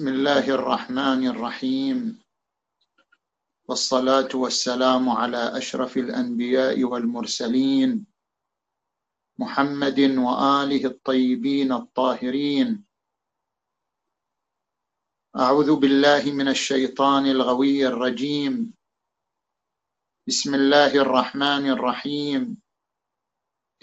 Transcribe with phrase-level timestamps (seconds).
[0.00, 1.98] بسم الله الرحمن الرحيم.
[3.68, 8.06] والصلاة والسلام على أشرف الأنبياء والمرسلين
[9.38, 12.84] محمد وآله الطيبين الطاهرين.
[15.36, 18.72] أعوذ بالله من الشيطان الغوي الرجيم.
[20.28, 22.56] بسم الله الرحمن الرحيم.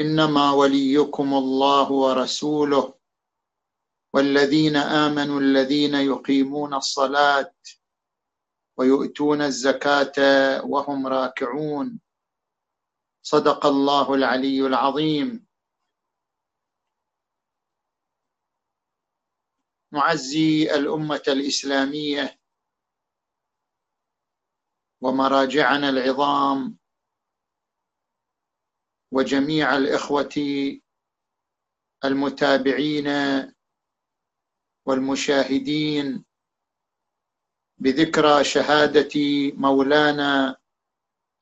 [0.01, 2.96] إنما وليكم الله ورسوله
[4.17, 7.53] والذين آمنوا الذين يقيمون الصلاة
[8.77, 10.15] ويؤتون الزكاة
[10.65, 11.99] وهم راكعون.
[13.21, 15.47] صدق الله العلي العظيم.
[19.91, 22.39] نعزي الأمة الإسلامية
[25.01, 26.77] ومراجعنا العظام
[29.11, 30.35] وجميع الإخوة
[32.05, 33.07] المتابعين
[34.87, 36.25] والمشاهدين
[37.77, 39.09] بذكرى شهادة
[39.53, 40.57] مولانا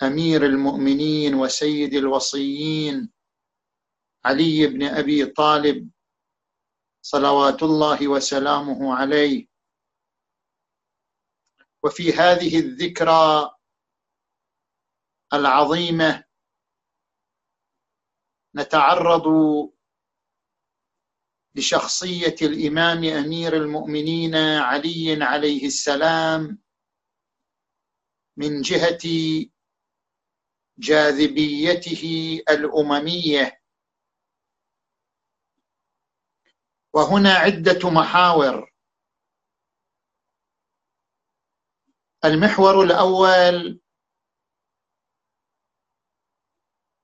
[0.04, 3.12] أمير المؤمنين وسيد الوصيين
[4.26, 5.92] علي بن أبي طالب
[7.02, 9.48] صلوات الله وسلامه عليه.
[11.84, 13.56] وفي هذه الذكرى
[15.34, 16.24] العظيمة
[18.56, 19.28] نتعرض
[21.56, 26.60] لشخصية الإمام أمير المؤمنين علي عليه السلام
[28.38, 29.00] من جهة
[30.80, 32.04] جاذبيته
[32.50, 33.62] الأممية.
[36.94, 38.72] وهنا عدة محاور.
[42.26, 43.82] المحور الأول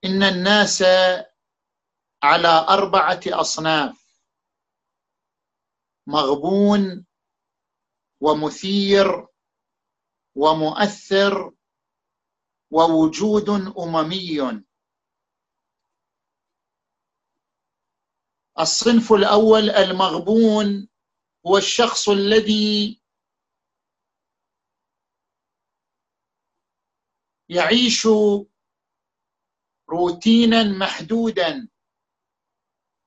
[0.05, 0.83] إن الناس
[2.23, 4.00] على أربعة أصناف.
[6.12, 7.06] مغبون
[8.22, 9.28] ومثير
[10.35, 11.53] ومؤثر
[12.72, 14.63] ووجود أممي.
[18.59, 20.90] الصنف الأول المغبون
[21.47, 23.02] هو الشخص الذي
[27.50, 28.08] يعيش
[29.90, 31.69] روتينا محدودا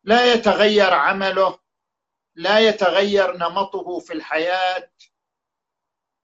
[0.05, 1.64] لا يتغير عمله
[2.37, 4.91] لا يتغير نمطه في الحياة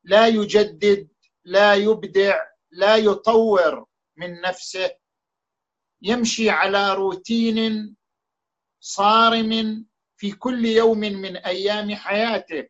[0.04, 1.08] لا يجدد
[1.44, 4.90] لا يبدع لا يطور من نفسه.
[6.02, 7.96] يمشي على روتين
[8.80, 9.84] صارم
[10.16, 12.68] في كل يوم من أيام حياته.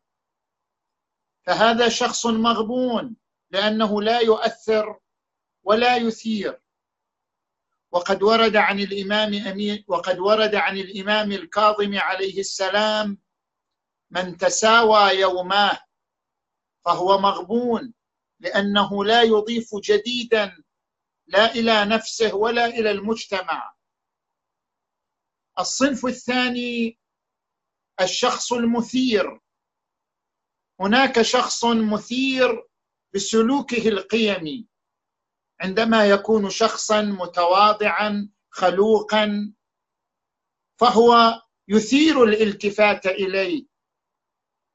[1.46, 3.16] فهذا شخص مغبون
[3.50, 4.98] لأنه لا يؤثر
[5.62, 6.60] ولا يثير.
[7.92, 13.18] وقد ورد عن الإمام امين وقد ورد عن الإمام الكاظم عليه السلام
[14.10, 15.78] من تساوى يوماه
[16.84, 17.94] فهو مغبون
[18.40, 20.62] لأنه لا يضيف جديدا
[21.26, 23.74] لا إلى نفسه ولا إلى المجتمع.
[25.58, 26.98] الصنف الثاني
[28.00, 29.40] الشخص المثير.
[30.80, 32.66] هناك شخص مثير
[33.14, 34.66] بسلوكه القيمي.
[35.60, 39.54] عندما يكون شخصا متواضعا خلوقا
[40.80, 43.69] فهو يثير الالتفات إليه.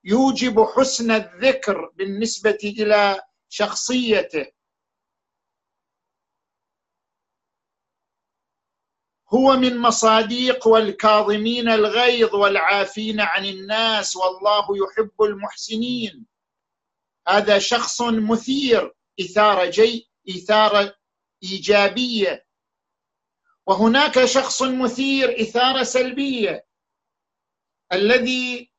[0.05, 4.45] يوجب حسن الذكر بالنسبة إلى شخصيته.
[9.33, 16.25] هو من مصاديق والكاظمين الغيظ والعافين عن الناس والله يحب المحسنين.
[17.27, 20.95] هذا شخص مثير إثارة جي إثارة
[21.43, 22.45] إيجابية.
[23.67, 26.67] وهناك شخص مثير إثارة سلبية.
[27.93, 28.74] الذي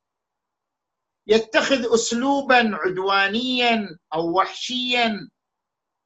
[1.26, 5.31] يتخذ اسلوبا عدوانيا أو وحشيا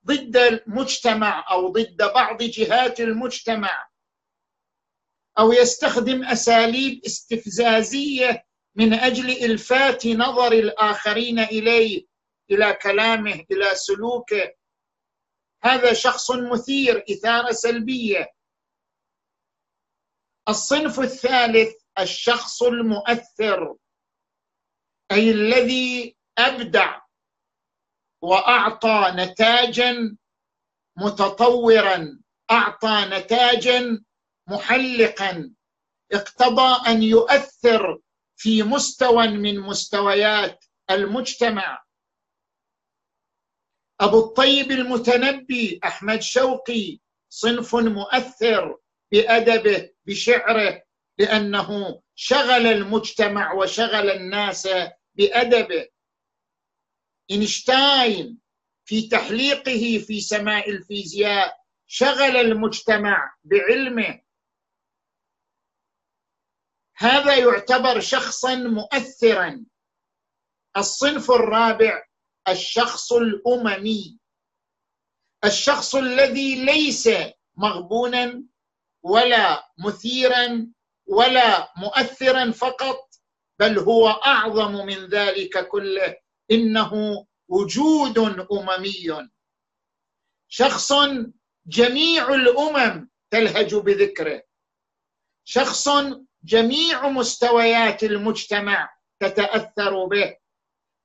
[0.07, 3.89] ضد المجتمع أو ضد بعض جهات المجتمع
[5.39, 12.07] أو يستخدم أساليب استفزازية من أجل إلفات نظر الآخرين إليه
[12.51, 14.55] إلى كلامه إلى سلوكه.
[15.63, 18.33] هذا شخص مثير إثارة سلبية.
[20.49, 23.77] الصنف الثالث الشخص المؤثر.
[25.13, 27.01] أي الذي أبدع
[28.23, 30.17] وأعطى نتاجا
[30.97, 32.21] متطورا
[32.51, 34.05] أعطى نتاجا
[34.47, 35.55] محلقا.
[36.13, 38.01] اقتضى أن يؤثر
[38.37, 41.85] في مستوى من مستويات المجتمع.
[44.01, 46.99] أبو الطيب المتنبي أحمد شوقي
[47.29, 48.79] صنف مؤثر
[49.13, 50.83] بأدبه بشعره
[51.19, 54.69] لأنه شغل المجتمع وشغل الناس
[55.21, 55.89] بادبه
[57.31, 58.41] إينشتاين
[58.85, 64.21] في تحليقه في سماء الفيزياء شغل المجتمع بعلمه.
[66.97, 69.67] هذا يعتبر شخصا مؤثرا.
[70.77, 72.05] الصنف الرابع
[72.49, 74.19] الشخص الأممي.
[75.45, 77.09] الشخص الذي ليس
[77.57, 78.45] مغبونا
[79.03, 80.73] ولا مثيرا
[81.07, 83.10] ولا مؤثرا فقط
[83.61, 86.17] بل هو أعظم من ذلك كله.
[86.51, 86.93] إنه
[87.49, 88.19] وجود
[88.53, 89.29] أممي.
[90.49, 90.93] شخص
[91.67, 94.43] جميع الأمم تلهج بذكره.
[95.45, 95.89] شخص
[96.45, 98.91] جميع مستويات المجتمع
[99.21, 100.37] تتأثر به.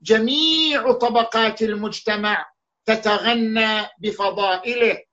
[0.01, 2.51] جميع طبقات المجتمع
[2.85, 5.03] تتغنى بفضائله.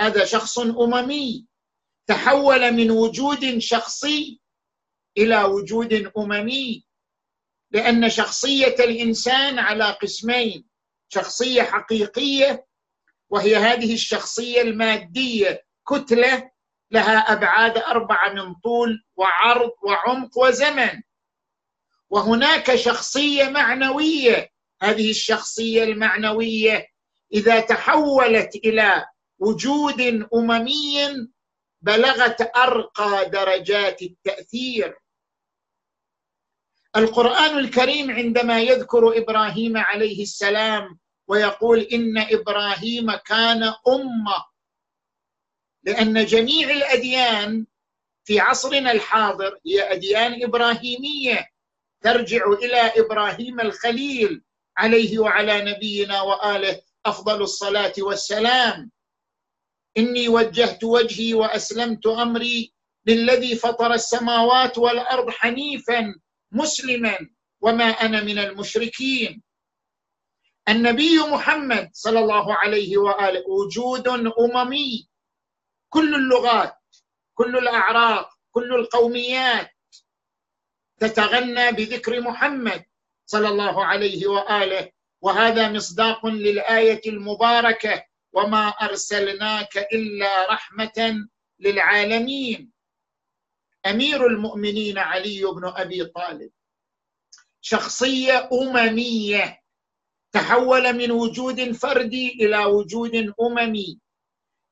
[0.00, 1.46] هذا شخص أممي.
[2.06, 4.40] تحول من وجود شخصي
[5.18, 6.84] إلى وجود أممي
[7.70, 10.64] لأن شخصية الإنسان على قسمين
[11.08, 12.66] شخصية حقيقية
[13.30, 16.50] وهي هذه الشخصية المادية كتلة
[16.90, 21.02] لها أبعاد أربعة من طول وعرض وعمق وزمن.
[22.10, 24.50] وهناك شخصية معنوية
[24.82, 26.86] هذه الشخصية المعنوية
[27.32, 29.06] إذا تحولت إلى
[29.38, 30.00] وجود
[30.34, 31.28] أممي
[31.82, 34.98] بلغت أرقى درجات التأثير.
[36.96, 40.98] القرآن الكريم عندما يذكر إبراهيم عليه السلام
[41.28, 44.44] ويقول إن إبراهيم كان أمة.
[45.82, 47.66] لأن جميع الأديان
[48.24, 51.46] في عصرنا الحاضر هي أديان إبراهيمية.
[52.02, 54.42] ترجع إلى إبراهيم الخليل
[54.78, 58.90] عليه وعلى نبينا وآله أفضل الصلاة والسلام.
[59.98, 62.72] إني وجهت وجهي وأسلمت أمري
[63.06, 66.14] للذي فطر السماوات والأرض حنيفا
[66.52, 67.18] مسلما
[67.60, 69.42] وما أنا من المشركين.
[70.68, 75.08] النبي محمد صلى الله عليه وآله وجود أممي.
[75.88, 76.74] كل اللغات
[77.34, 79.70] كل الأعراق كل القوميات
[81.00, 82.84] تتغنى بذكر محمد
[83.26, 84.90] صلى الله عليه وآله.
[85.20, 91.28] وهذا مصداق للآية المباركة وما أرسلناك إلا رحمة
[91.60, 92.75] للعالمين.
[93.90, 96.50] أمير المؤمنين علي بن أبي طالب.
[97.60, 99.60] شخصية أممية.
[100.32, 103.98] تحول من وجود فردي إلى وجود أممي.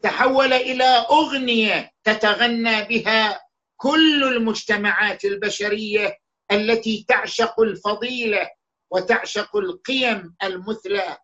[0.02, 3.40] تحول إلى أغنية تتغنى بها
[3.76, 6.18] كل المجتمعات البشرية
[6.52, 8.50] التي تعشق الفضيلة
[8.90, 11.18] وتعشق القيم المثلى.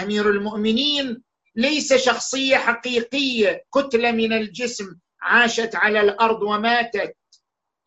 [0.00, 1.22] أمير المؤمنين
[1.56, 7.16] ليس شخصية حقيقية كتلة من الجسم عاشت على الأرض وماتت.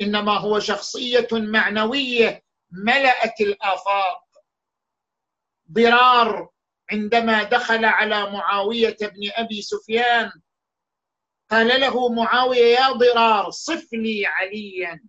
[0.01, 4.23] إنما هو شخصية معنوية ملأت الآفاق.
[5.71, 6.49] ضرار
[6.91, 10.31] عندما دخل على معاوية بن أبي سفيان.
[11.49, 15.03] قال له معاوية يا ضرار صف لي عليا.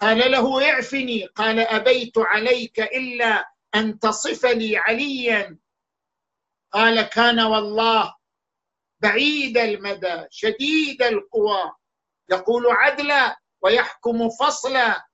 [0.00, 1.26] قال له اعفني.
[1.26, 5.58] قال أبيت عليك إلا أن تصف لي عليا.
[6.72, 8.14] قال كان والله
[9.02, 11.72] بعيد المدى شديد القوى.
[12.30, 15.06] يقول عدلا ويحكم فصلا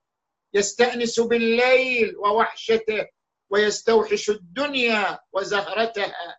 [0.54, 3.06] يستأنس بالليل ووحشته
[3.50, 6.38] ويستوحش الدنيا وزهرتها.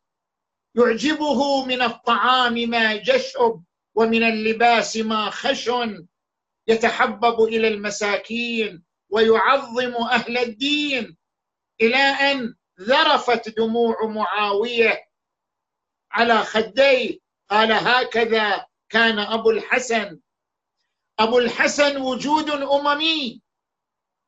[0.75, 3.63] يعجبه من الطعام ما جشب
[3.96, 6.08] ومن اللباس ما خشن.
[6.68, 11.18] يتحبب إلى المساكين ويعظم أهل الدين.
[11.82, 15.10] إلى أن ذرفت دموع معاوية
[16.12, 20.20] على خديه قال هكذا كان أبو الحسن.
[21.20, 23.41] أبو الحسن وجود أممي.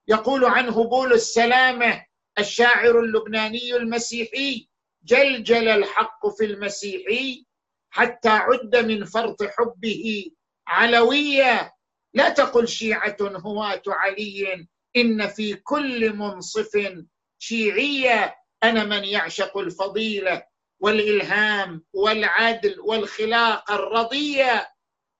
[0.08, 2.06] يقول عنه بول السلامة
[2.40, 4.68] الشاعر اللبناني المسيحي
[5.04, 7.46] جلجل الحق في المسيحي
[7.90, 10.32] حتى عد من فرط حبه
[10.68, 11.72] علويا
[12.13, 17.04] لا تقل شيعة هواه علي إن في كل منصف
[17.40, 18.36] شيعية.
[18.63, 20.44] أنا من يعشق الفضيلة
[20.82, 24.70] والإلهام والعدل والخلاق الرضية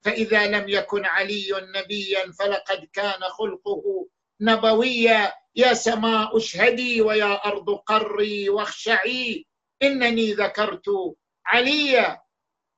[0.02, 4.08] فإذا لم يكن علي نبيا فلقد كان خلقه
[4.42, 5.34] نبويا.
[5.56, 9.46] يا سماء اشهدي ويا أرض قري واخشعي.
[9.84, 10.86] إنني ذكرت
[11.46, 12.22] عليا.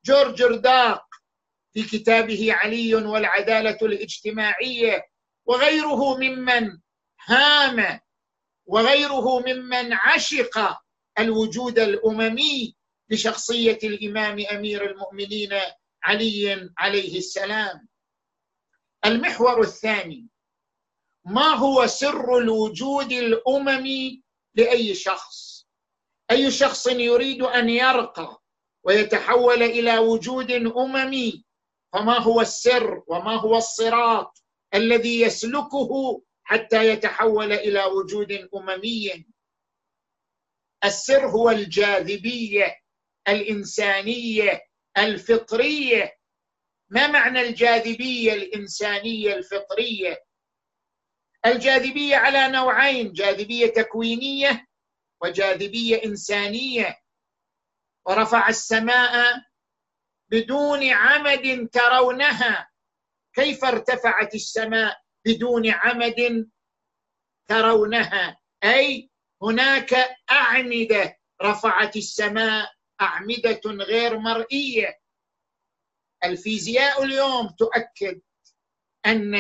[0.06, 1.06] جورج رداق
[1.74, 5.04] في كتابه علي والعدالة الاجتماعية.
[5.46, 6.78] وغيره ممن
[7.26, 8.00] هام
[8.66, 10.83] وغيره ممن عشق.
[11.20, 12.76] الوجود الأممي
[13.10, 15.50] بشخصيه الإمام أمير المؤمنين
[16.04, 17.88] علي عليه السلام.
[19.06, 20.28] المحور الثاني
[21.26, 24.24] ما هو سر الوجود الأممي
[24.56, 25.68] لأي شخص؟
[26.32, 28.42] أي شخص يريد أن يرقى
[28.84, 31.46] ويتحول إلى وجود أممي؟
[31.94, 34.44] فما هو السر وما هو الصراط
[34.74, 39.26] الذي يسلكه حتى يتحول إلى وجود أممي؟
[40.86, 42.76] السر هو الجاذبية
[43.28, 44.62] الإنسانية
[44.98, 46.18] الفطرية.
[46.90, 50.24] ما معنى الجاذبية الإنسانية الفطرية؟
[51.46, 54.68] الجاذبية على نوعين جاذبية تكوينية
[55.22, 57.00] وجاذبية إنسانية.
[58.06, 59.42] ورفع السماء
[60.32, 62.70] بدون عمد ترونها.
[63.34, 66.50] كيف ارتفعت السماء بدون عمد
[67.48, 69.10] ترونها؟ أي
[69.44, 69.94] هناك
[70.32, 72.72] أعمدة رفعت السماء
[73.02, 75.00] أعمدة غير مرئية.
[76.24, 78.22] الفيزياء اليوم تؤكد
[79.06, 79.36] أن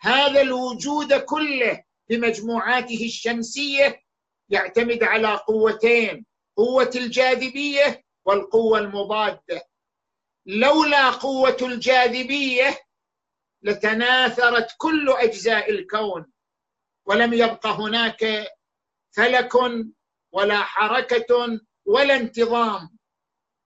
[0.00, 4.02] هذا الوجود كله بمجموعاته الشمسية
[4.48, 9.62] يعتمد على قوتين قوة الجاذبية والقوة المضادة.
[10.46, 12.78] لولا قوة الجاذبية
[13.62, 16.32] لتناثرت كل أجزاء الكون
[17.06, 18.50] ولم يبق هناك
[19.16, 19.52] فلك
[20.32, 22.98] ولا حركة ولا انتظام.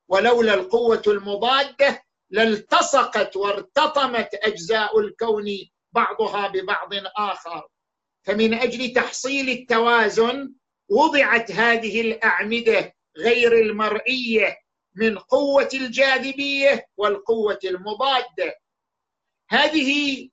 [0.08, 5.44] ولولا القوة المضادة لالتصقت وارتطمت أجزاء الكون
[5.92, 7.68] بعضها ببعض آخر.
[8.26, 10.54] فمن أجل تحصيل التوازن
[10.88, 14.56] وضعت هذه الأعمدة غير المرئية
[14.94, 18.58] من قوة الجاذبية والقوة المضادة.
[19.50, 20.30] هذه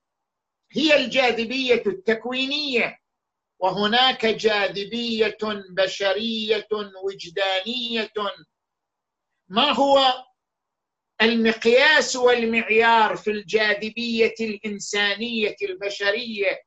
[0.72, 3.01] هي الجاذبية التكوينية
[3.62, 5.38] وهناك جاذبية
[5.70, 6.68] بشرية
[7.04, 8.12] وجدانية.
[9.48, 10.26] ما هو
[11.22, 16.64] المقياس والمعيار في الجاذبية الإنسانية البشرية؟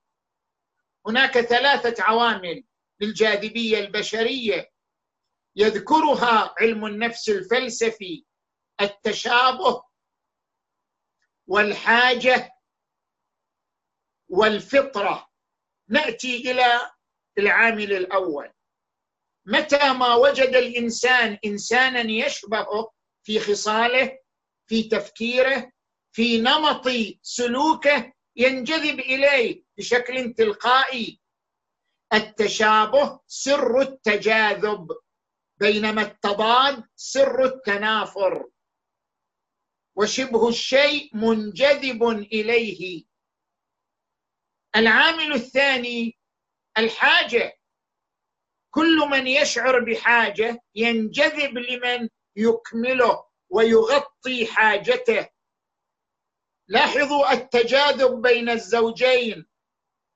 [1.07, 2.65] هناك ثلاثة عوامل
[3.01, 4.71] للجاذبية البشرية.
[5.57, 8.25] يذكرها علم النفس الفلسفي
[8.81, 9.83] التشابه
[11.47, 12.53] والحاجة
[14.29, 15.34] والفطرة.
[15.89, 16.91] نأتي إلى
[17.39, 18.51] العامل الأول.
[19.47, 22.91] متى ما وجد الإنسان إنسانا يشبهه
[23.23, 24.19] في خصاله
[24.67, 25.73] في تفكيره
[26.13, 26.89] في نمط
[27.23, 31.21] سلوكه ينجذب إليه بشكل تلقائي.
[32.13, 34.89] التشابه سر التجاذب
[35.57, 38.49] بينما التضاد سر التنافر.
[39.97, 43.05] وشبه الشيء منجذب إليه.
[44.77, 46.19] العامل الثاني
[46.79, 47.59] الحاجة.
[48.71, 55.29] كل من يشعر بحاجة ينجذب لمن يكمله ويغطي حاجته.
[56.69, 59.47] لاحظوا التجاذب بين الزوجين.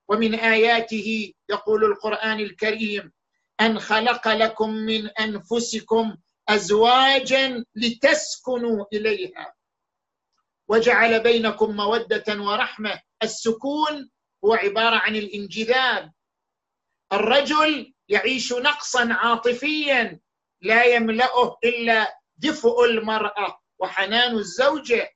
[0.08, 3.12] ومن آياته يقول القرآن الكريم
[3.60, 6.16] أن خلق لكم من أنفسكم
[6.48, 9.54] ازواجا لتسكنوا إليها.
[10.68, 13.02] وجعل بينكم مودة ورحمة.
[13.22, 14.10] السكون
[14.44, 16.12] هو عبارة عن الانجذاب.
[17.12, 20.20] الرجل يعيش نقصا عاطفيا
[20.60, 25.10] لا يملأه إلا دفء المرأة وحنان الزوجة.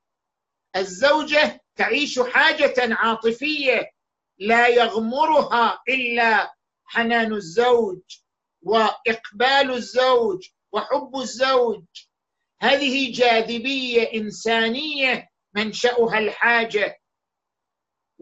[0.77, 3.91] الزوجة تعيش حاجة عاطفية
[4.39, 8.01] لا يغمرها إلا حنان الزوج
[8.63, 11.85] وإقبال الزوج وحب الزوج.
[12.61, 17.02] هذه جاذبية إنسانية منشأها الحاجة.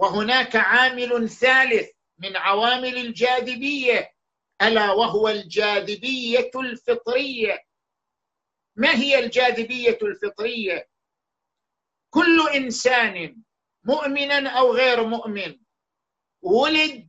[0.01, 4.15] وهناك عامل ثالث من عوامل الجاذبية
[4.63, 7.65] ألا وهو الجاذبية الفطرية.
[8.77, 10.89] ما هي الجاذبية الفطرية؟
[12.11, 13.43] كل إنسان
[13.85, 15.61] مؤمنا أو غير مؤمن
[16.43, 17.09] ولد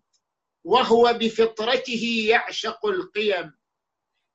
[0.63, 3.53] وهو بفطرته يعشق القيم.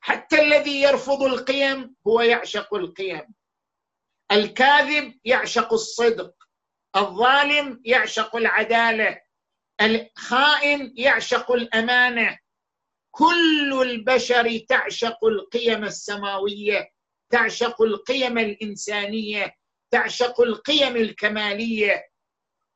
[0.00, 3.34] حتى الذي يرفض القيم هو يعشق القيم.
[4.32, 6.35] الكاذب يعشق الصدق.
[6.96, 9.20] الظالم يعشق العدالة
[9.80, 12.38] الخائن يعشق الأمانة.
[13.10, 16.90] كل البشر تعشق القيم السماوية
[17.32, 19.54] تعشق القيم الإنسانية
[19.90, 22.08] تعشق القيم الكمالية.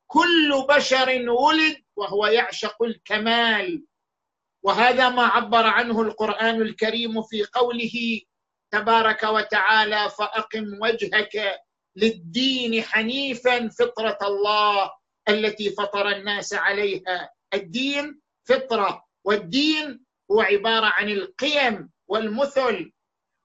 [0.07, 3.85] كل بشر ولد وهو يعشق الكمال.
[4.63, 8.21] وهذا ما عبر عنه القرآن الكريم في قوله
[8.73, 11.61] تبارك وتعالى فأقم وجهك
[11.97, 14.91] للدين حنيفا فطرة الله
[15.29, 17.31] التي فطر الناس عليها.
[17.55, 22.93] الدين فطرة والدين هو عبارة عن القيم والمثل.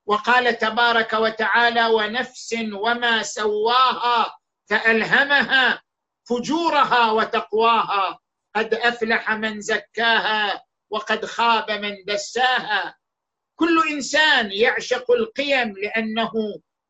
[0.07, 4.37] وقال تبارك وتعالى ونفس وما سواها
[4.69, 5.81] فألهمها
[6.29, 8.19] فجورها وتقواها.
[8.55, 12.95] قد أفلح من زكاها وقد خاب من دساها.
[13.55, 16.31] كل إنسان يعشق القيم لأنه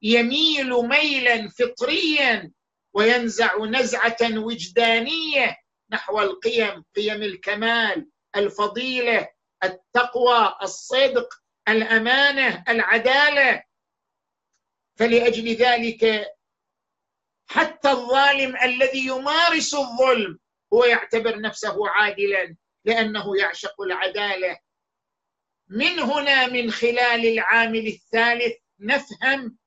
[0.02, 2.52] يميل ميلا فطريا
[2.94, 5.58] وينزع نزعة وجدانية
[5.92, 9.30] نحو القيم قيم الكمال الفضيلة
[9.64, 11.34] التقوى الصدق
[11.68, 13.64] الأمانة العدالة.
[15.00, 16.25] فلأجل ذلك
[17.48, 20.40] حتى الظالم الذي يمارس الظلم
[20.74, 24.60] هو يعتبر نفسه عادلا لأنه يعشق العدالة.
[25.68, 29.58] من هنا من خلال العامل الثالث نفهم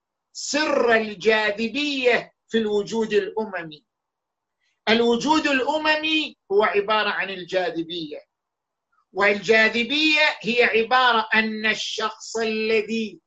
[0.40, 3.84] سر الجاذبية في الوجود الأممي.
[4.88, 8.18] الوجود الأممي هو عبارة عن الجاذبية.
[9.12, 13.20] والجاذبية هي عبارة أن الشخص الذي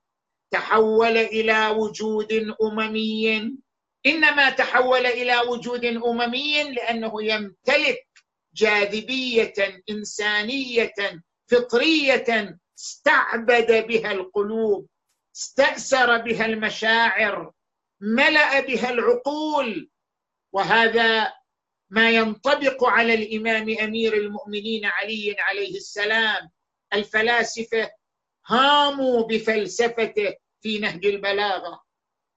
[0.52, 3.52] تحول إلى وجود أممي
[4.06, 8.08] إنما تحول إلى وجود أممي لأنه يمتلك
[8.56, 9.54] جاذبية
[9.90, 10.94] إنسانية
[11.48, 14.88] فطرية استعبد بها القلوب.
[15.42, 17.52] استأسر بها المشاعر
[18.02, 19.90] ملأ بها العقول.
[20.54, 21.34] وهذا
[21.90, 26.50] ما ينطبق على الإمام أمير المؤمنين علي عليه السلام.
[26.94, 27.92] الفلاسفة
[28.48, 31.84] هاموا بفلسفته في نهج البلاغة.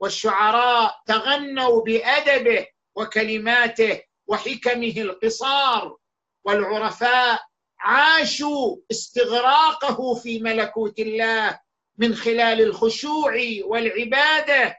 [0.01, 5.97] والشعراء تغنوا بأدبه وكلماته وحكمه القصار.
[6.45, 7.41] والعرفاء
[7.79, 11.64] عاشوا استغراقه في ملكوت الله.
[11.99, 13.35] من خلال الخشوع
[13.65, 14.79] والعبادة.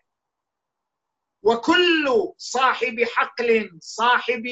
[1.43, 4.43] وكل صاحب حقل صاحب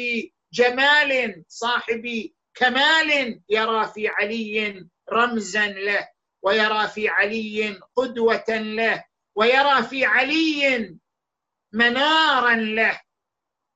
[0.53, 6.07] جمال صاحب كمال يرى في علي رمزا له
[6.41, 9.03] ويرى في علي قدوه له
[9.35, 10.95] ويرى في علي
[11.71, 13.01] منارا له.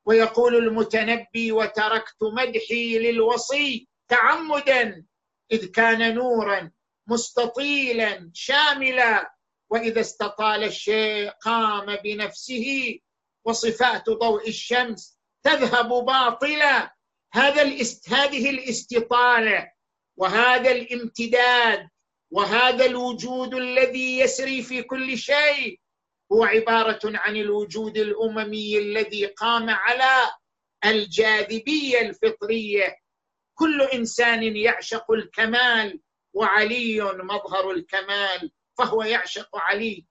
[0.05, 5.05] ويقول المتنبي وتركت مدحي للوصي تعمدا
[5.51, 6.71] إذ كان نورا
[7.07, 9.33] مستطيلا شاملا.
[9.69, 12.99] وإذا استطال الشيء قام بنفسه
[13.45, 16.95] وصفات ضوء الشمس تذهب باطلا.
[17.33, 18.09] هذا الاست...
[18.09, 19.71] هذه الاستطالة
[20.17, 21.89] وهذا الامتداد
[22.31, 25.79] وهذا الوجود الذي يسري في كل شيء
[26.31, 30.31] هو عبارة عن الوجود الأممي الذي قام على
[30.85, 32.97] الجاذبية الفطرية.
[33.55, 35.99] كل إنسان يعشق الكمال
[36.37, 40.05] وعلي مظهر الكمال فهو يعشق علي.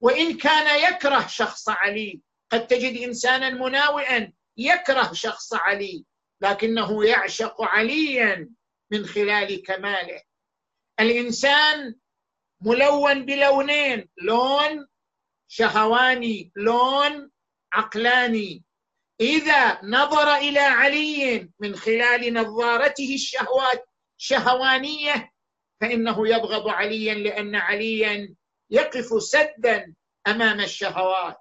[0.00, 6.04] وإن كان يكره شخص علي قد تجد إنسانا مناوئا يكره شخص علي
[6.40, 8.50] لكنه يعشق عليا
[8.90, 10.22] من خلال كماله.
[11.00, 11.94] الإنسان
[12.60, 14.86] ملون بلونين لون
[15.48, 17.30] شهواني لون
[17.72, 18.64] عقلاني.
[19.20, 25.32] إذا نظر إلى علي من خلال نظارته الشهوات شهوانية
[25.80, 28.34] فإنه يبغض عليا لأن عليا
[28.70, 29.94] يقف سدا
[30.26, 31.36] أمام الشهوات.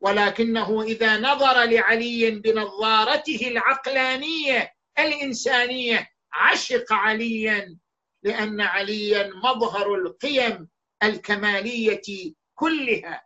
[0.00, 7.78] ولكنه إذا نظر لعلي بنظارته العقلانية الإنسانية عشق عليا
[8.22, 10.68] لأن عليا مظهر القيم
[11.02, 13.22] الكمالية كلها.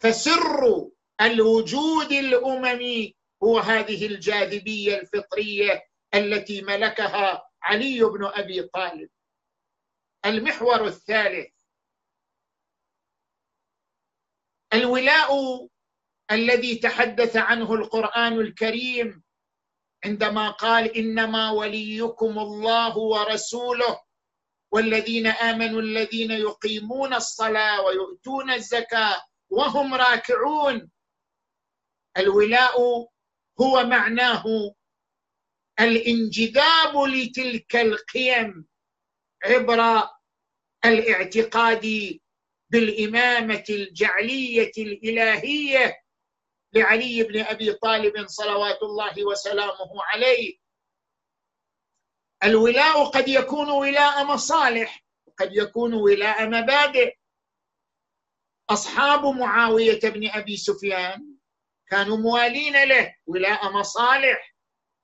[0.00, 9.10] فسر الوجود الأممي هو هذه الجاذبية الفطرية التي ملكها علي بن أبي طالب.
[10.26, 11.48] المحور الثالث.
[14.72, 15.30] الولاء
[16.30, 19.22] الذي تحدث عنه القرآن الكريم
[20.04, 24.00] عندما قال إنما وليكم الله ورسوله
[24.72, 30.90] والذين آمنوا الذين يقيمون الصلاة ويؤتون الزكاة وهم راكعون.
[32.16, 32.80] الولاء
[33.60, 34.44] هو معناه
[35.80, 38.66] الانجذاب لتلك القيم
[39.44, 40.08] عبر
[40.84, 42.18] الاعتقاد
[42.70, 46.02] بالإمامة الجعلية الإلهية
[46.72, 50.58] لعلي بن أبي طالب صلوات الله وسلامه عليه.
[52.44, 57.16] الولاء قد يكون ولاء مصالح وقد يكون ولاء مبادئ.
[58.70, 61.34] أصحاب معاوية بن أبي سفيان
[61.90, 64.49] كانوا موالين له ولاء مصالح.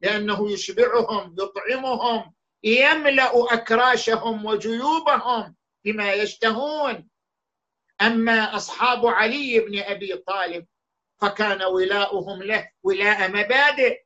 [0.01, 7.09] لأنه يشبعهم يطعمهم يملأ أكراشهم وجيوبهم بما يشتهون.
[8.01, 10.67] أما أصحاب علي بن أبي طالب
[11.21, 14.01] فكان ولاؤهم له ولاء مبادئ.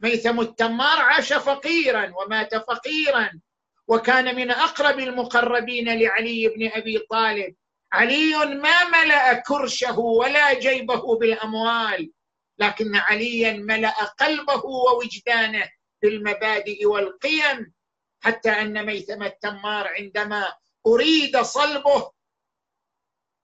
[0.00, 3.40] ميثم التمار عاش فقيرا ومات فقيرا.
[3.88, 7.54] وكان من أقرب المقربين لعلي بن أبي طالب.
[7.92, 12.12] علي ما ملأ كرشه ولا جيبه بالأموال.
[12.58, 15.70] لكن عليا ملأ قلبه ووجدانه
[16.02, 17.72] بالمبادئ والقيم
[18.20, 20.54] حتى أن ميثم التمار عندما
[20.86, 22.12] أريد صلبه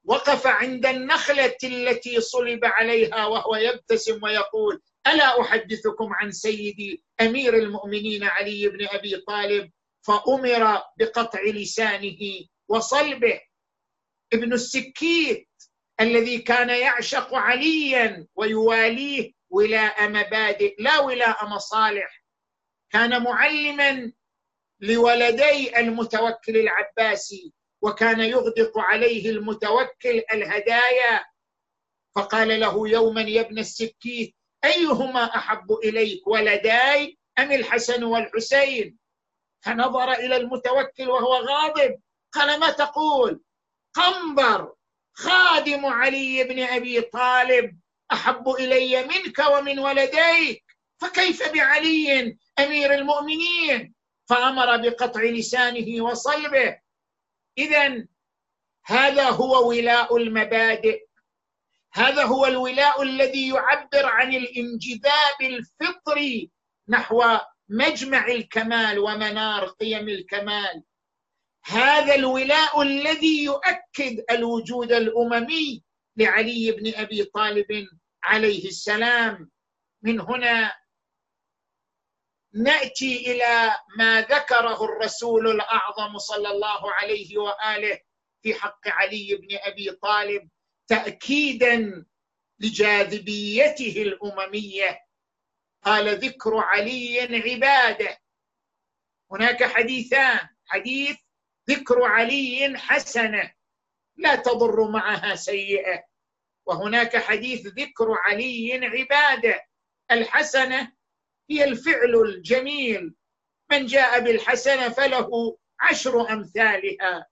[0.05, 8.25] وقف عند النخلة التي صلب عليها وهو يبتسم ويقول ألا أحدثكم عن سيدي أمير المؤمنين
[8.25, 9.71] علي بن أبي طالب؟
[10.07, 12.19] فأمر بقطع لسانه
[12.69, 13.41] وصلبه.
[14.33, 15.48] ابن السكيت
[16.01, 22.25] الذي كان يعشق عليا ويواليه ولاء مبادئ لا ولاء مصالح.
[22.91, 24.13] كان معلما
[24.81, 31.25] لولدي المتوكل العباسي وكان يغدق عليه المتوكل الهدايا.
[32.15, 34.35] فقال له يوما يا ابن السكيت
[34.65, 38.99] أيهما أحب إليك ولداي أم الحسن والحسين؟
[39.65, 42.01] فنظر إلى المتوكل وهو غاضب.
[42.33, 43.41] قال ما تقول؟
[43.95, 44.75] قنبر.
[45.19, 47.79] خادم علي بن أبي طالب
[48.13, 50.65] أحب إلي منك ومن ولديك
[51.01, 53.95] فكيف بعلي أمير المؤمنين؟
[54.29, 56.79] فأمر بقطع لسانه وصلبه.
[57.59, 58.07] اذا
[58.87, 61.05] هذا هو ولاء المبادئ.
[61.93, 66.51] هذا هو الولاء الذي يعبر عن الانجذاب الفطري
[66.89, 70.83] نحو مجمع الكمال ومنار قيم الكمال.
[71.69, 75.85] هذا الولاء الذي يؤكد الوجود الأممي
[76.17, 77.89] لعلي بن أبي طالب
[78.25, 79.51] عليه السلام.
[80.03, 80.77] من هنا
[82.55, 88.01] نأتي إلى ما ذكره الرسول الأعظم صلى الله عليه وآله
[88.43, 90.49] في حق علي بن أبي طالب
[90.87, 92.05] تاكيدا
[92.59, 95.01] لجاذبيته الأممية.
[95.85, 98.19] قال ذكر علي عبادة.
[99.33, 101.17] هناك حديثان حديث
[101.71, 103.53] ذكر علي حسنة.
[104.17, 106.05] لا تضر معها سيئة.
[106.67, 109.65] وهناك حديث ذكر علي عبادة.
[110.11, 110.93] الحسنة
[111.51, 113.15] هي الفعل الجميل.
[113.71, 117.27] من جاء بالحسنة فله عشر أمثالها.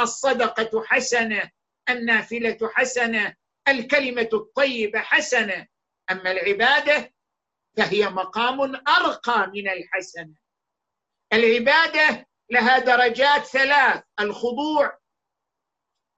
[0.00, 1.50] الصدقة حسنة
[1.88, 3.34] النافلة حسنة
[3.68, 5.66] الكلمة الطيبة حسنة.
[6.10, 7.12] أما العبادة
[7.76, 10.34] فهي مقام أرقى من الحسنة.
[11.32, 14.02] العبادة لها درجات ثلاث.
[14.20, 14.98] الخضوع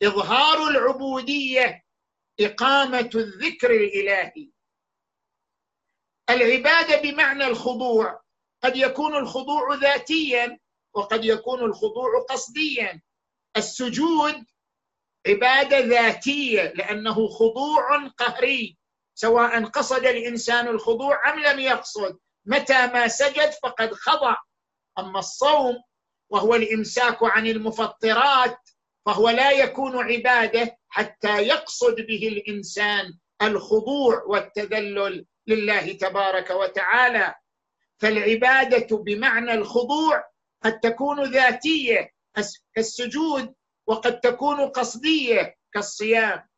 [0.02, 1.84] إظهار العبودية
[2.40, 4.50] إقامة الذكر الإلهي.
[6.30, 8.22] العبادة بمعنى الخضوع
[8.62, 10.58] قد يكون الخضوع ذاتيا
[10.94, 13.02] وقد يكون الخضوع قصديا.
[13.56, 14.44] السجود
[15.26, 18.78] عبادة ذاتية لأنه خضوع قهري.
[19.14, 22.18] سواء قصد الإنسان الخضوع أم لم يقصد.
[22.46, 24.36] متى ما سجد فقد خضع.
[24.98, 25.82] أما الصوم
[26.32, 28.58] وهو الإمساك عن المفطرات
[29.06, 37.34] فهو لا يكون عبادة حتى يقصد به الإنسان الخضوع والتذلل لله تبارك وتعالى.
[37.98, 40.24] فالعبادة بمعنى الخضوع
[40.62, 42.10] قد تكون ذاتية
[42.74, 43.54] كالسجود
[43.86, 46.48] وقد تكون قصدية كالصيام.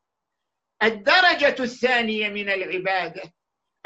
[0.83, 3.23] الدرجة الثانية من العبادة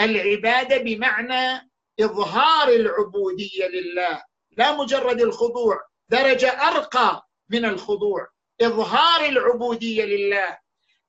[0.00, 1.70] العبادة بمعنى
[2.00, 4.27] إظهار العبودية لله.
[4.58, 8.28] لا مجرد الخضوع درجة أرقى من الخضوع.
[8.60, 10.58] إظهار العبودية لله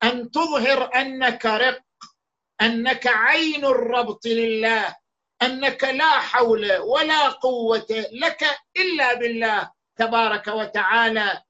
[0.04, 1.82] أن تظهر أنك رق
[2.62, 4.96] أنك عين الربط لله
[5.42, 8.44] أنك لا حول ولا قوة لك
[8.78, 11.42] إلا بالله تبارك وتعالى.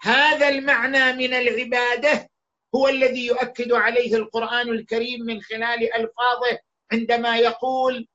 [0.00, 2.30] هذا المعنى من العبادة
[2.74, 6.58] هو الذي يؤكد عليه القرآن الكريم من خلال ألفاظه
[6.92, 8.08] عندما يقول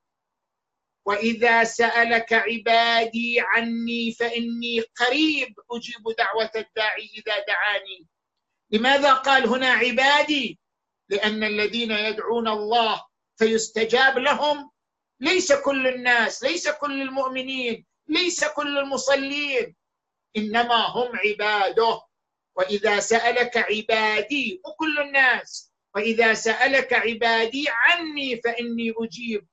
[1.06, 8.06] وإذا سألك عبادي عني فإني قريب أجيب دعوة الداعي إذا دعاني.
[8.70, 10.60] لماذا قال هنا عبادي؟
[11.08, 13.04] لأن الذين يدعون الله
[13.38, 14.70] فيستجاب لهم.
[15.20, 19.76] ليس كل الناس ليس كل المؤمنين ليس كل المصلين
[20.36, 22.00] إنما هم عباده.
[22.56, 29.46] وإذا سألك عبادي وكل الناس وإذا سألك عبادي عني فإني أجيب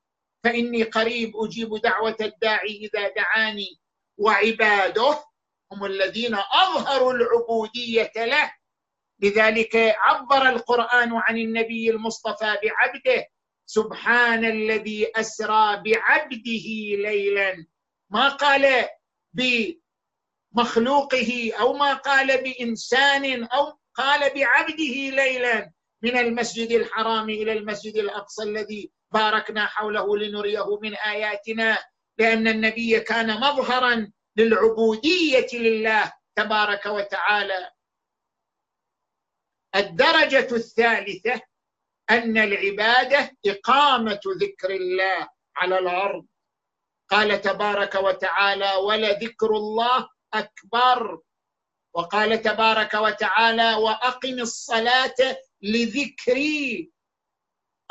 [0.44, 3.80] فإني قريب أجيب دعوة الداعي إذا دعاني.
[4.18, 5.24] وعباده
[5.72, 8.54] هم الذين أظهروا العبودية له.
[9.20, 13.26] لذلك عبر القرآن عن النبي المصطفى بعبده
[13.66, 16.68] سبحان الذي أسرى بعبده
[17.08, 17.66] ليلا.
[18.10, 18.86] ما قال
[20.54, 25.72] بمخلوقه أو ما قال بإنسان أو قال بعبده ليلا.
[26.04, 31.78] من المسجد الحرام إلى المسجد الأقصى الذي باركنا حوله لنريه من آياتنا
[32.18, 37.72] لأن النبي كان مظهرا للعبودية لله تبارك وتعالى.
[39.76, 41.42] الدرجة الثالثة
[42.10, 46.26] أن العبادة إقامة ذكر الله على الأرض.
[47.10, 51.20] قال تبارك وتعالى ولذكر الله أكبر
[51.94, 55.16] وقال تبارك وتعالى وأقم الصلاة
[55.62, 56.92] لذكري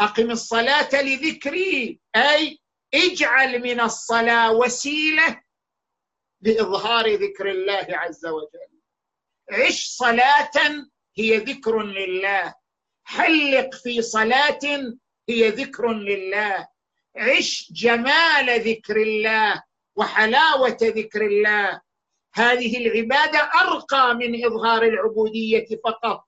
[0.01, 2.01] أقم الصلاة لذكري.
[2.17, 2.59] أي
[2.95, 5.41] اجعل من الصلاة وسيلة
[6.41, 8.71] لإظهار ذكر الله عز وجل.
[9.51, 10.51] عش صلاة
[11.19, 12.55] هي ذكر لله.
[13.05, 14.59] حلق في صلاة
[15.29, 16.69] هي ذكر لله.
[17.17, 19.63] عش جمال ذكر الله
[19.97, 21.81] وحلاوة ذكر الله.
[22.35, 26.25] هذه العبادة أرقى من إظهار العبودية فقط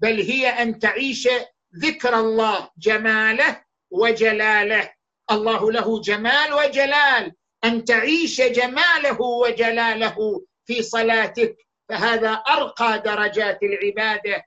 [0.00, 1.28] بل هي أن تعيش
[1.76, 4.92] ذكر الله جماله وجلاله.
[5.30, 7.34] الله له جمال وجلال.
[7.64, 11.56] أن تعيش جماله وجلاله في صلاتك
[11.88, 14.44] فهذا أرقى درجات العبادة.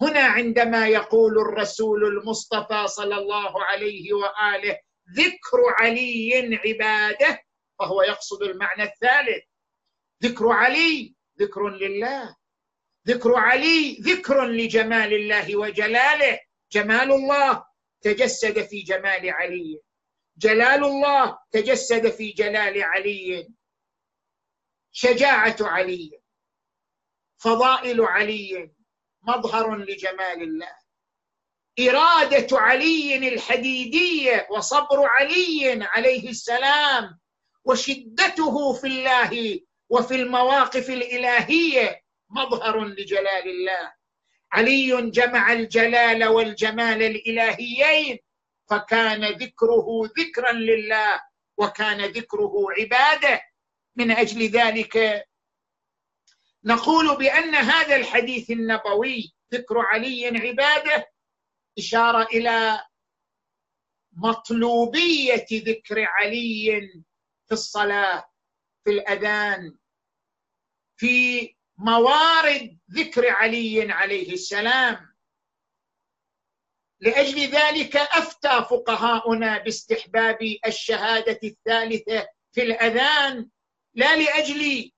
[0.00, 4.78] هنا عندما يقول الرسول المصطفى صلى الله عليه وآله
[5.16, 7.42] ذكر علي عبادة
[7.78, 9.44] فهو يقصد المعنى الثالث.
[10.24, 12.36] ذكر علي ذكر لله
[13.08, 16.40] ذكر علي ذكر لجمال الله وجلاله.
[16.72, 17.64] جمال الله
[18.02, 19.80] تجسد في جمال علي.
[20.38, 23.48] جلال الله تجسد في جلال علي.
[24.92, 26.20] شجاعة علي.
[27.38, 28.70] فضائل علي.
[29.22, 30.74] مظهر لجمال الله.
[31.80, 37.18] إرادة علي الحديدية وصبر علي عليه السلام.
[37.64, 42.07] وشدته في الله وفي المواقف الإلهية.
[42.30, 43.92] مظهر لجلال الله.
[44.52, 48.18] علي جمع الجلال والجمال الإلهيين
[48.70, 49.86] فكان ذكره
[50.18, 51.20] ذكرا لله
[51.56, 53.40] وكان ذكره عباده.
[53.96, 55.24] من أجل ذلك
[56.64, 61.12] نقول بأن هذا الحديث النبوي ذكر علي عباده
[61.78, 62.80] إشارة إلى
[64.12, 66.80] مطلوبية ذكر علي
[67.46, 68.30] في الصلاة
[68.84, 69.78] في الأذان
[70.96, 75.14] في موارد ذكر علي عليه السلام.
[77.00, 83.48] لأجل ذلك أفتى فقهاؤنا باستحباب الشهادة الثالثة في الأذان
[83.94, 84.90] لا لأجل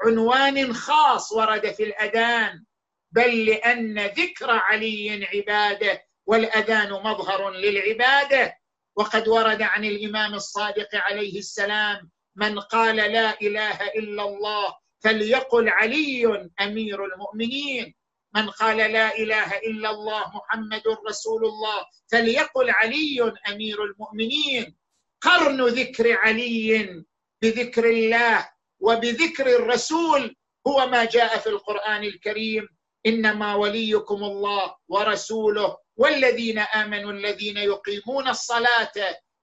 [0.00, 2.64] عنوان خاص ورد في الأذان
[3.12, 8.58] بل لأن ذكر علي عبادة والأذان مظهر للعبادة.
[8.96, 16.48] وقد ورد عن الإمام الصادق عليه السلام من قال لا إله إلا الله فليقل علي
[16.60, 17.94] أمير المؤمنين.
[18.34, 24.76] من قال لا إله إلا الله محمد رسول الله فليقل علي أمير المؤمنين.
[25.20, 27.04] قرن ذكر علي
[27.42, 28.48] بذكر الله
[28.80, 30.36] وبذكر الرسول
[30.66, 32.68] هو ما جاء في القرآن الكريم.
[33.06, 38.92] إنما وليكم الله ورسوله والذين آمنوا الذين يقيمون الصلاة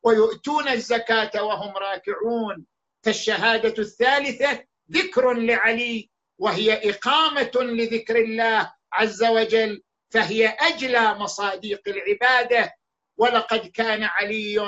[0.03, 2.65] ويؤتون الزكاة وهم راكعون.
[3.03, 12.73] فالشهادة الثالثة ذكر لعلي وهي إقامة لذكر الله عز وجل فهي أجلى مصاديق العبادة.
[13.17, 14.59] ولقد كان علي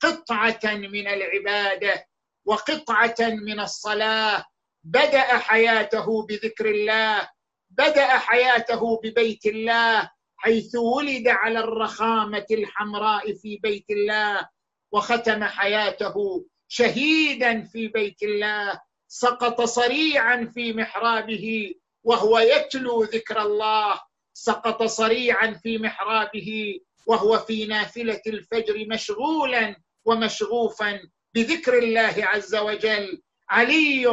[0.00, 2.06] قطعة من العبادة
[2.44, 4.44] وقطعة من الصلاة.
[4.84, 7.28] بدأ حياته بذكر الله
[7.70, 14.48] بدأ حياته ببيت الله حيث ولد على الرخامة الحمراء في بيت الله
[14.92, 18.80] وختم حياته شهيدا في بيت الله.
[19.14, 21.74] سقط صريعا في محرابه
[22.04, 24.00] وهو يتلو ذكر الله.
[24.32, 31.00] سقط صريعا في محرابه وهو في نافلة الفجر مشغولا ومشغوفا
[31.34, 33.22] بذكر الله عز وجل.
[33.48, 34.06] علي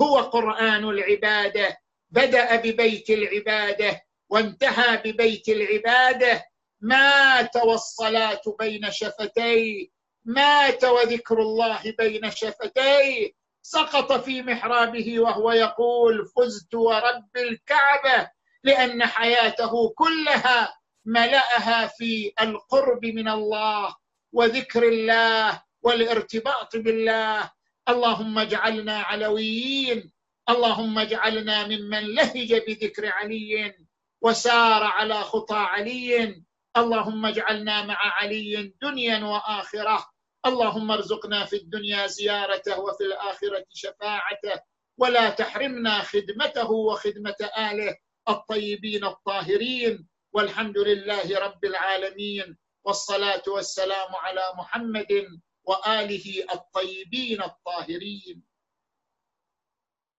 [0.00, 1.78] هو قرآن العبادة.
[2.10, 6.44] بدأ ببيت العبادة وانتهى ببيت العبادة.
[6.80, 9.88] مات والصلاة بين شفتيه.
[10.24, 13.43] مات وذكر الله بين شفتيه.
[13.66, 18.30] سقط في محرابه وهو يقول فزت ورب الكعبة
[18.64, 23.96] لأن حياته كلها ملأها في القرب من الله
[24.32, 27.50] وذكر الله والارتباط بالله.
[27.88, 30.12] اللهم اجعلنا علويين
[30.48, 33.76] اللهم اجعلنا ممن لهج بذكر علي
[34.20, 36.42] وسار على خطى علي.
[36.76, 40.13] اللهم اجعلنا مع علي دنيا وآخرة.
[40.46, 44.60] اللهم ارزقنا في الدنيا زيارته وفي الآخرة شفاعته
[44.98, 47.96] ولا تحرمنا خدمته وخدمة آله
[48.28, 50.08] الطيبين الطاهرين.
[50.32, 52.58] والحمد لله رب العالمين.
[52.84, 58.42] والصلاة والسلام على محمد وآله الطيبين الطاهرين.